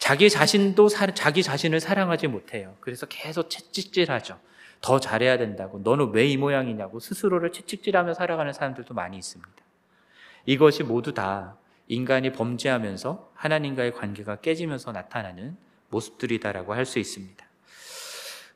[0.07, 2.77] 자기 자신도 사, 자기 자신을 사랑하지 못해요.
[2.79, 4.38] 그래서 계속 채찍질하죠.
[4.81, 5.81] 더 잘해야 된다고.
[5.81, 9.51] 너는 왜 이 모양이냐고 스스로를 채찍질하며 살아가는 사람들도 많이 있습니다.
[10.45, 11.57] 이것이 모두 다
[11.88, 15.57] 인간이 범죄하면서 하나님과의 관계가 깨지면서 나타나는
[15.90, 17.45] 모습들이다라고 할 수 있습니다.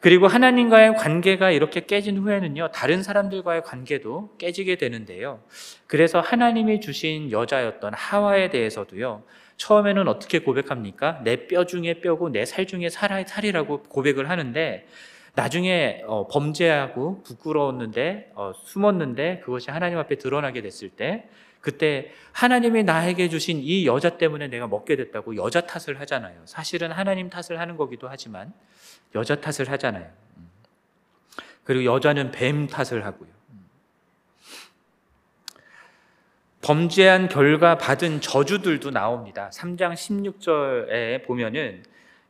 [0.01, 5.43] 그리고 하나님과의 관계가 이렇게 깨진 후에는요, 다른 사람들과의 관계도 깨지게 되는데요.
[5.87, 9.25] 그래서 하나님이 주신 여자였던 하와에 대해서도요,
[9.59, 11.21] 처음에는 어떻게 고백합니까?
[11.23, 14.87] 내 뼈 중에 뼈고 내 살 중에 살아, 살이라고 고백을 하는데,
[15.35, 21.29] 나중에 어, 범죄하고 부끄러웠는데, 어, 숨었는데, 그것이 하나님 앞에 드러나게 됐을 때,
[21.61, 26.41] 그때 하나님이 나에게 주신 이 여자 때문에 내가 먹게 됐다고 여자 탓을 하잖아요.
[26.47, 28.55] 사실은 하나님 탓을 하는 거기도 하지만
[29.15, 30.11] 여자 탓을 하잖아요.
[31.65, 33.29] 그리고 여자는 뱀 탓을 하고요.
[36.63, 39.51] 범죄한 결과 받은 저주들도 나옵니다.
[39.53, 41.83] 3장 16절에 보면은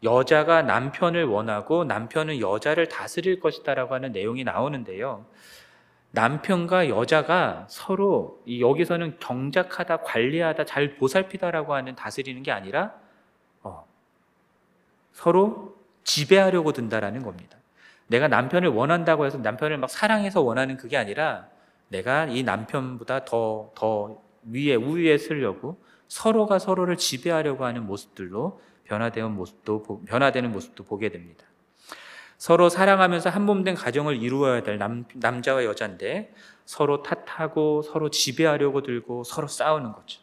[0.02, 5.26] 여자가 남편을 원하고 남편은 여자를 다스릴 것이다라고 하는 내용이 나오는데요.
[6.12, 12.94] 남편과 여자가 서로 여기서는 경작하다, 관리하다, 잘 보살피다라고 하는 다스리는 게 아니라
[13.62, 13.86] 어,
[15.12, 15.79] 서로
[16.10, 17.56] 지배하려고 든다라는 겁니다.
[18.08, 21.46] 내가 남편을 원한다고 해서 남편을 막 사랑해서 원하는 그게 아니라
[21.88, 30.02] 내가 이 남편보다 더, 더 위에, 우위에 쓰려고 서로가 서로를 지배하려고 하는 모습들로 변화되는 모습도,
[30.06, 31.44] 변화되는 모습도 보게 됩니다.
[32.38, 36.32] 서로 사랑하면서 한 몸 된 가정을 이루어야 될 남, 남자와 여자인데
[36.64, 40.20] 서로 탓하고 서로 지배하려고 들고 서로 싸우는 거죠.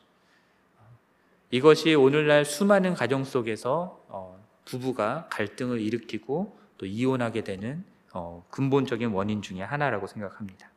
[1.52, 4.37] 이것이 오늘날 수많은 가정 속에서 어,
[4.68, 10.70] 부부가 갈등을 일으키고 또 이혼하게 되는 어, 근본적인 원인 중의 하나라고 생각합니다.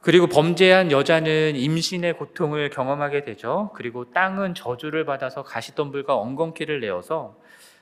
[0.00, 3.70] 그리고 범죄한 여자는 임신의 고통을 경험하게 되죠.
[3.74, 7.36] 그리고 땅은 저주를 받아서 가시덤불과 엉겅퀴를 내어서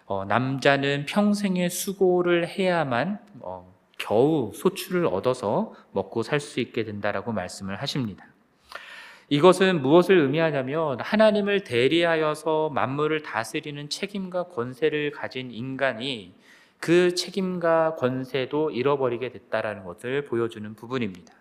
[0.07, 7.81] 어, 남자는 평생의 수고를 해야만 어, 겨우 소출을 얻어서 먹고 살 수 있게 된다라고 말씀을
[7.83, 8.27] 하십니다.
[9.31, 16.35] 이것은 무엇을 의미하냐면 하나님을 대리하여서 만물을 다스리는 책임과 권세를 가진 인간이
[16.81, 21.35] 그 책임과 권세도 잃어버리게 됐다라는 것을 보여주는 부분입니다.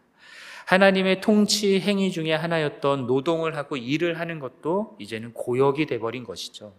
[0.65, 6.73] 하나님의 통치 행위 중에 하나였던 노동을 하고 일을 하는 것도 이제는 고역이 돼버린 것이죠.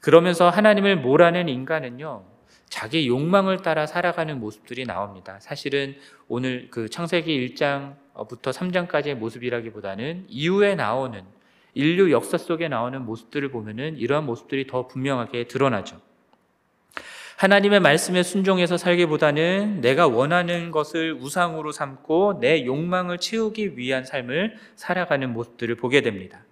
[0.00, 2.24] 그러면서 하나님을 몰아낸 인간은요,
[2.68, 5.38] 자기 욕망을 따라 살아가는 모습들이 나옵니다.
[5.40, 5.96] 사실은
[6.28, 11.22] 오늘 그 창세기 1장 부터 3장까지의 모습이라기보다는 이후에 나오는
[11.74, 16.00] 인류 역사 속에 나오는 모습들을 보면은 이러한 모습들이 더 분명하게 드러나죠.
[17.36, 25.32] 하나님의 말씀에 순종해서 살기보다는 내가 원하는 것을 우상으로 삼고 내 욕망을 채우기 위한 삶을 살아가는
[25.32, 26.44] 모습들을 보게 됩니다.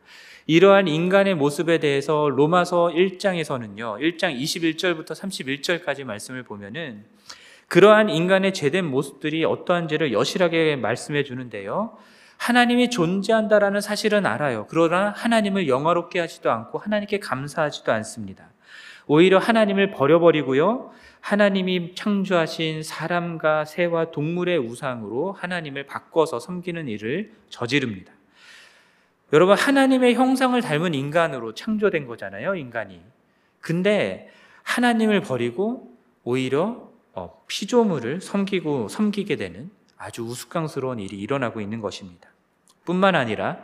[0.46, 7.04] 이러한 인간의 모습에 대해서 로마서 1장에서는요, 1장 21절부터 31절까지 말씀을 보면은
[7.72, 11.96] 그러한 인간의 제된 모습들이 어떠한지를 여실하게 말씀해 주는데요.
[12.36, 14.66] 하나님이 존재한다라는 사실은 알아요.
[14.68, 18.50] 그러나 하나님을 영화롭게 하지도 않고 하나님께 감사하지도 않습니다.
[19.06, 20.90] 오히려 하나님을 버려버리고요.
[21.20, 28.12] 하나님이 창조하신 사람과 새와 동물의 우상으로 하나님을 바꿔서 섬기는 일을 저지릅니다.
[29.32, 33.00] 여러분 하나님의 형상을 닮은 인간으로 창조된 거잖아요, 인간이.
[33.62, 34.28] 근데
[34.62, 36.91] 하나님을 버리고 오히려 어,
[37.46, 42.28] 피조물을 섬기고 섬기게 되는 아주 우스꽝스러운 일이 일어나고 있는 것입니다.
[42.84, 43.58] 뿐만 아니라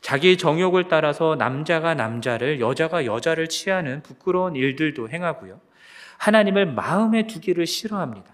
[0.00, 5.60] 자기 정욕을 따라서 남자가 남자를 여자가 여자를 취하는 부끄러운 일들도 행하고요.
[6.18, 8.30] 하나님을 마음에 두기를 싫어합니다.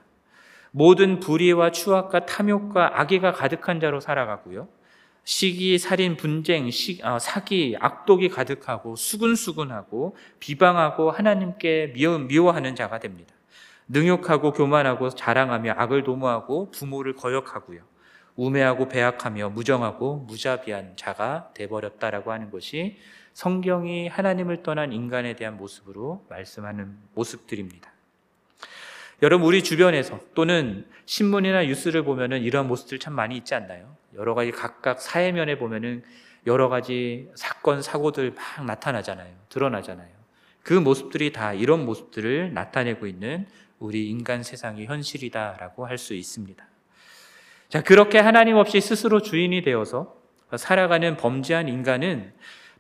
[0.73, 4.69] 모든 불의와 추악과 탐욕과 악의가 가득한 자로 살아가고요.
[5.25, 13.36] 시기, 살인, 분쟁, 시, 어, 사기, 악독이 가득하고 수근수근하고 비방하고 하나님께 미워, 미워하는 자가 됩니다.
[13.89, 17.83] 능욕하고 교만하고 자랑하며 악을 도모하고 부모를 거역하고요.
[18.35, 22.99] 우매하고 배악하며 무정하고 무자비한 자가 돼버렸다라고 하는 것이
[23.33, 27.91] 성경이 하나님을 떠난 인간에 대한 모습으로 말씀하는 모습들입니다.
[29.23, 33.97] 여러분 우리 주변에서 또는 신문이나 뉴스를 보면은 이러한 모습들 참 많이 있지 않나요?
[34.15, 36.03] 여러 가지 각각 사회면에 보면은
[36.47, 39.33] 여러 가지 사건 사고들 막 나타나잖아요.
[39.49, 40.09] 드러나잖아요.
[40.63, 43.47] 그 모습들이 다 이런 모습들을 나타내고 있는
[43.79, 46.67] 우리 인간 세상의 현실이다라고 할 수 있습니다.
[47.69, 50.17] 자, 그렇게 하나님 없이 스스로 주인이 되어서
[50.57, 52.33] 살아가는 범죄한 인간은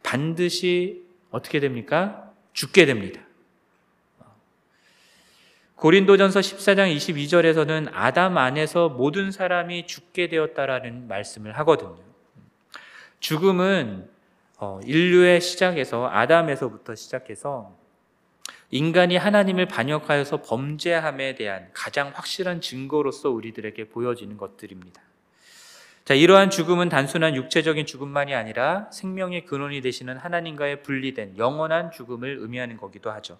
[0.03, 2.33] 반드시 어떻게 됩니까?
[2.53, 3.21] 죽게 됩니다.
[5.75, 11.99] 고린도전서 14장 22절에서는 아담 안에서 모든 사람이 죽게 되었다라는 말씀을 하거든요.
[13.21, 14.09] 죽음은
[14.59, 17.77] 어, 인류의 시작에서 아담에서부터 시작해서
[18.71, 25.01] 인간이 하나님을 반역하여서 범죄함에 대한 가장 확실한 증거로서 우리들에게 보여지는 것들입니다.
[26.05, 32.77] 자, 이러한 죽음은 단순한 육체적인 죽음만이 아니라 생명의 근원이 되시는 하나님과의 분리된 영원한 죽음을 의미하는
[32.77, 33.39] 거기도 하죠.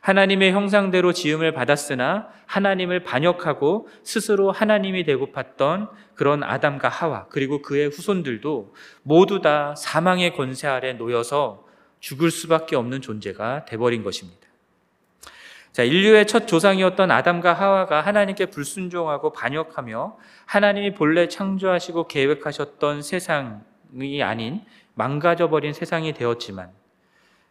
[0.00, 7.88] 하나님의 형상대로 지음을 받았으나 하나님을 반역하고 스스로 하나님이 되고 팠던 그런 아담과 하와 그리고 그의
[7.88, 11.66] 후손들도 모두 다 사망의 권세 아래 놓여서
[11.98, 14.37] 죽을 수밖에 없는 존재가 돼버린 것입니다.
[15.78, 24.64] 자, 인류의 첫 조상이었던 아담과 하와가 하나님께 불순종하고 반역하며 하나님이 본래 창조하시고 계획하셨던 세상이 아닌
[24.94, 26.72] 망가져 버린 세상이 되었지만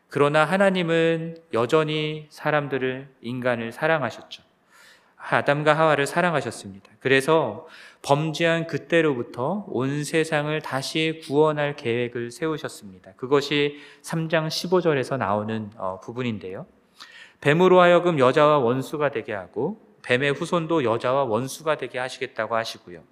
[0.09, 4.43] 그러나 하나님은 여전히 사람들을 인간을 사랑하셨죠.
[5.15, 6.91] 아담과 하와를 사랑하셨습니다.
[6.99, 7.65] 그래서
[8.01, 13.13] 범죄한 그때로부터 온 세상을 다시 구원할 계획을 세우셨습니다.
[13.15, 16.65] 그것이 3장 15절에서 나오는 어, 부분인데요.
[17.41, 23.03] 뱀으로 하여금 여자와 원수가 되게 하고 뱀의 후손도 여자와 원수가 되게 하시겠다고 하시고요.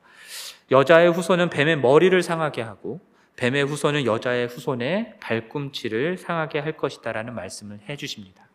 [0.72, 3.02] 여자의 후손은 뱀의 머리를 상하게 하고
[3.36, 8.48] 뱀의 후손은 여자의 후손의 발꿈치를 상하게 할 것이다라는 말씀을 해 주십니다.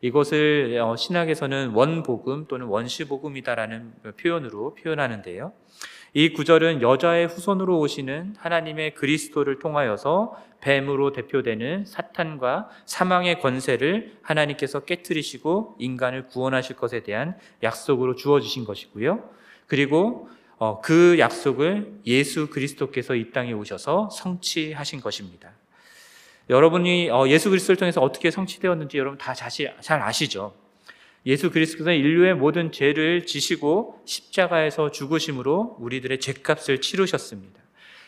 [0.00, 5.52] 이것을 어, 신학에서는 원복음 또는 원시복음이다라는 표현으로 표현하는데요.
[6.18, 15.76] 이 구절은 여자의 후손으로 오시는 하나님의 그리스도를 통하여서 뱀으로 대표되는 사탄과 사망의 권세를 하나님께서 깨뜨리시고
[15.78, 19.28] 인간을 구원하실 것에 대한 약속으로 주어지신 것이고요.
[19.66, 25.50] 그리고 어, 그 약속을 예수 그리스도께서 이 땅에 오셔서 성취하신 것입니다.
[26.48, 30.54] 여러분이 어, 예수 그리스도를 통해서 어떻게 성취되었는지 여러분 다 잘 아시죠?
[31.26, 37.60] 예수 그리스도는 인류의 모든 죄를 지시고 십자가에서 죽으심으로 우리들의 죄값을 치르셨습니다.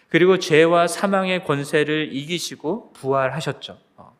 [0.08, 3.78] 그리고 죄와 사망의 권세를 이기시고 부활하셨죠.
[3.96, 4.16] 어,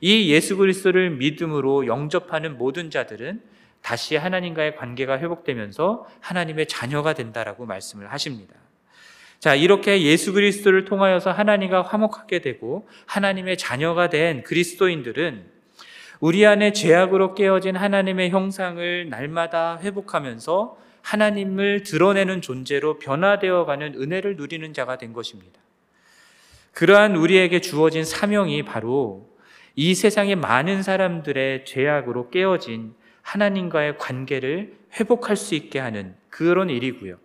[0.00, 3.40] 이 예수 그리스도를 믿음으로 영접하는 모든 자들은
[3.82, 8.54] 다시 하나님과의 관계가 회복되면서 하나님의 자녀가 된다라고 말씀을 하십니다.
[9.38, 15.59] 자, 이렇게 예수 그리스도를 통하여서 하나님과 화목하게 되고 하나님의 자녀가 된 그리스도인들은
[16.20, 24.74] 우리 안에 죄악으로 깨어진 하나님의 형상을 날마다 회복하면서 하나님을 드러내는 존재로 변화되어 가는 은혜를 누리는
[24.74, 25.58] 자가 된 것입니다.
[26.72, 29.30] 그러한 우리에게 주어진 사명이 바로
[29.74, 37.16] 이 세상의 많은 사람들의 죄악으로 깨어진 하나님과의 관계를 회복할 수 있게 하는 그런 일이고요.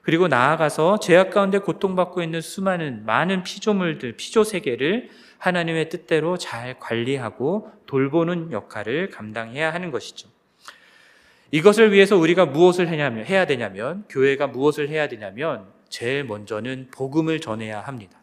[0.00, 7.70] 그리고 나아가서 죄악 가운데 고통받고 있는 수많은 많은 피조물들, 피조 세계를 하나님의 뜻대로 잘 관리하고
[7.86, 10.28] 돌보는 역할을 감당해야 하는 것이죠.
[11.50, 17.80] 이것을 위해서 우리가 무엇을 해냐면, 해야 되냐면, 교회가 무엇을 해야 되냐면, 제일 먼저는 복음을 전해야
[17.80, 18.20] 합니다.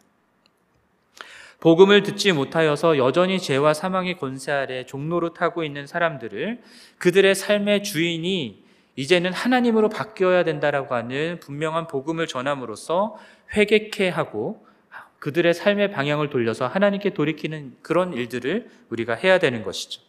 [1.58, 6.60] 복음을 듣지 못하여서 여전히 죄와 사망의 권세 아래 종로로 타고 있는 사람들을
[6.98, 13.16] 그들의 삶의 주인이 이제는 하나님으로 바뀌어야 된다라고 하는 분명한 복음을 전함으로써
[13.54, 14.65] 회개케 하고
[15.26, 20.00] 그들의 삶의 방향을 돌려서 하나님께 돌이키는 그런 일들을 우리가 해야 되는 것이죠.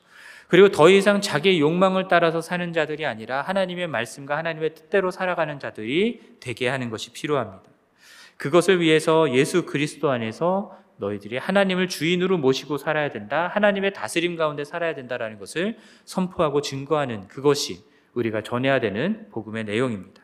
[0.48, 6.22] 그리고 더 이상 자기의 욕망을 따라서 사는 자들이 아니라 하나님의 말씀과 하나님의 뜻대로 살아가는 자들이
[6.40, 7.64] 되게 하는 것이 필요합니다.
[8.38, 13.50] 그것을 위해서 예수 그리스도 안에서 너희들이 하나님을 주인으로 모시고 살아야 된다.
[13.52, 20.22] 하나님의 다스림 가운데 살아야 된다라는 것을 선포하고 증거하는 그것이 우리가 전해야 되는 복음의 내용입니다.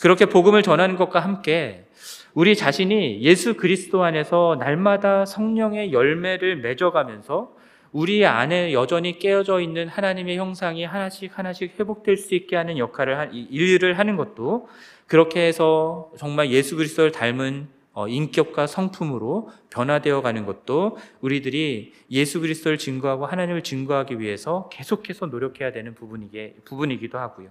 [0.00, 1.86] 그렇게 복음을 전하는 것과 함께
[2.34, 7.54] 우리 자신이 예수 그리스도 안에서 날마다 성령의 열매를 맺어가면서
[7.92, 14.00] 우리 안에 여전히 깨어져 있는 하나님의 형상이 하나씩 하나씩 회복될 수 있게 하는 역할을 일을
[14.00, 14.66] 하는 것도
[15.06, 22.78] 그렇게 해서 정말 예수 그리스도를 닮은 어, 인격과 성품으로 변화되어 가는 것도 우리들이 예수 그리스도를
[22.78, 27.50] 증거하고 하나님을 증거하기 위해서 계속해서 노력해야 되는 부분이게, 부분이기도 하고요.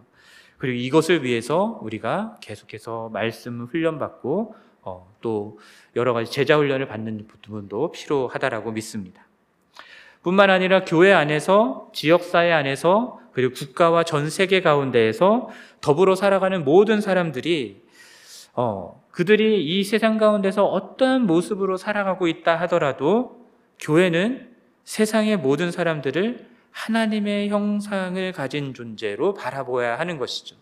[0.58, 5.60] 그리고 이것을 위해서 우리가 계속해서 말씀 훈련받고 어, 또
[5.96, 9.26] 여러 가지 제자 훈련을 받는 부분도 필요하다라고 믿습니다.
[10.22, 15.50] 뿐만 아니라 교회 안에서, 지역사회 안에서, 그리고 국가와 전 세계 가운데에서
[15.82, 17.82] 더불어 살아가는 모든 사람들이,
[18.54, 23.46] 어, 그들이 이 세상 가운데서 어떠한 모습으로 살아가고 있다 하더라도
[23.80, 24.50] 교회는
[24.86, 30.56] 세상의 모든 사람들을 하나님의 형상을 가진 존재로 바라보아야 하는 것이죠.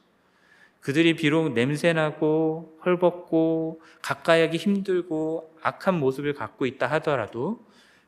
[0.81, 7.63] 그들이 비록 냄새나고 헐벗고 가까이 하기 힘들고 악한 모습을 갖고 있다 하더라도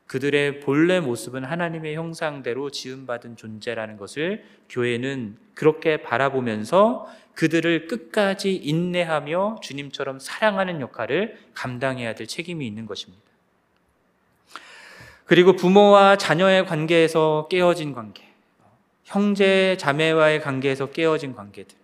[0.06, 10.18] 그들의 본래 모습은 하나님의 형상대로 지음받은 존재라는 것을 교회는 그렇게 바라보면서 그들을 끝까지 인내하며 주님처럼
[10.18, 13.24] 사랑하는 역할을 감당해야 될 책임이 있는 것입니다.
[15.24, 18.28] 그리고 부모와 자녀의 관계에서 깨어진 관계,
[19.04, 21.76] 형제, 자매와의 관계에서 깨어진 관계들,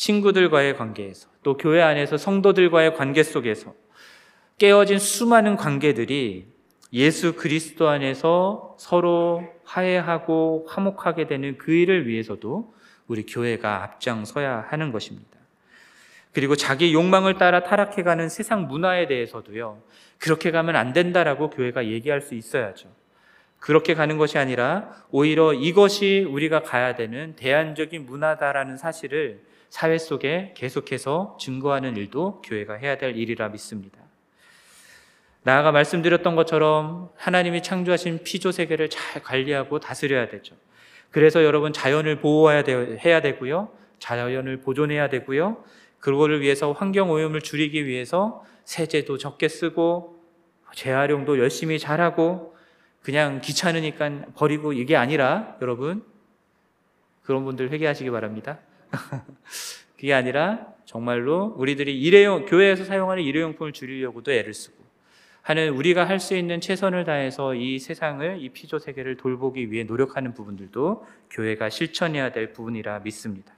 [0.00, 3.74] 친구들과의 관계에서, 또 교회 안에서 성도들과의 관계 속에서
[4.56, 6.46] 깨어진 수많은 관계들이
[6.94, 12.72] 예수 그리스도 안에서 서로 화해하고 화목하게 되는 그 일을 위해서도
[13.08, 15.38] 우리 교회가 앞장서야 하는 것입니다.
[16.32, 19.82] 그리고 자기 욕망을 따라 타락해가는 세상 문화에 대해서도요,
[20.18, 22.88] 그렇게 가면 안 된다라고 교회가 얘기할 수 있어야죠.
[23.58, 31.38] 그렇게 가는 것이 아니라 오히려 이것이 우리가 가야 되는 대안적인 문화다라는 사실을 사회 속에 계속해서
[31.40, 33.98] 증거하는 일도 교회가 해야 될 일이라 믿습니다.
[35.42, 40.54] 나아가 말씀드렸던 것처럼 하나님이 창조하신 피조 세계를 잘 관리하고 다스려야 되죠.
[41.10, 42.62] 그래서 여러분 자연을 보호해야
[43.04, 43.70] 해야 되고요.
[43.98, 45.64] 자연을 보존해야 되고요.
[45.98, 50.20] 그거를 위해서 환경 오염을 줄이기 위해서 세제도 적게 쓰고
[50.74, 52.56] 재활용도 열심히 잘하고
[53.02, 56.04] 그냥 귀찮으니까 버리고 이게 아니라 여러분
[57.22, 58.58] 그런 분들 회개하시기 바랍니다.
[59.96, 64.80] 그게 아니라 정말로 우리들이 일회용 교회에서 사용하는 일회용품을 줄이려고도 애를 쓰고
[65.42, 70.34] 하는 우리가 할 수 있는 최선을 다해서 이 세상을 이 피조 세계를 돌보기 위해 노력하는
[70.34, 73.52] 부분들도 교회가 실천해야 될 부분이라 믿습니다.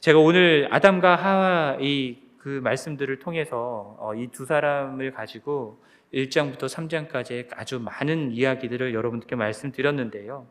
[0.00, 5.80] 제가 오늘 아담과 하와 이 그 말씀들을 통해서 어, 이두 사람을 가지고
[6.12, 10.48] 1장부터 3장까지 아주 많은 이야기들을 여러분들께 말씀드렸는데요.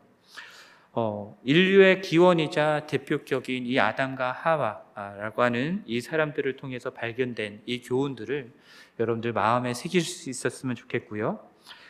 [0.93, 8.51] 어, 인류의 기원이자 대표격인 이 아담과 하와라고 하는 이 사람들을 통해서 발견된 이 교훈들을
[8.99, 11.39] 여러분들 마음에 새길 수 있었으면 좋겠고요.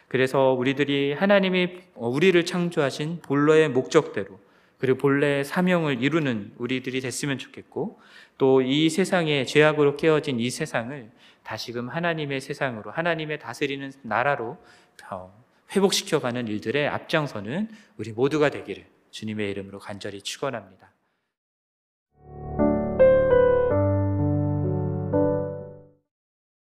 [0.07, 4.39] 그래서 우리들이 하나님이 우리를 창조하신 본래의 목적대로
[4.77, 7.99] 그리고 본래의 사명을 이루는 우리들이 됐으면 좋겠고
[8.37, 11.11] 또 이 세상에 죄악으로 깨어진 이 세상을
[11.43, 14.57] 다시금 하나님의 세상으로 하나님의 다스리는 나라로
[15.09, 15.43] 어,
[15.75, 20.90] 회복시켜가는 일들의 앞장서는 우리 모두가 되기를 주님의 이름으로 간절히 축원합니다.